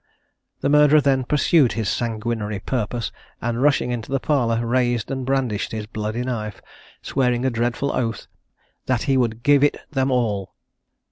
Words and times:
The 0.61 0.69
murderer 0.69 0.99
then 0.99 1.25
pursued 1.25 1.73
his 1.73 1.87
sanguinary 1.87 2.57
purpose, 2.57 3.11
and 3.39 3.61
rushing 3.61 3.91
into 3.91 4.11
the 4.11 4.19
parlour, 4.19 4.65
raised 4.65 5.11
and 5.11 5.27
brandished 5.27 5.73
his 5.73 5.85
bloody 5.85 6.23
knife, 6.23 6.59
swearing 7.03 7.45
a 7.45 7.51
dreadful 7.51 7.91
oath, 7.95 8.25
that 8.87 9.03
"he 9.03 9.15
would 9.15 9.43
give 9.43 9.63
it 9.63 9.77
them 9.91 10.09
all." 10.09 10.55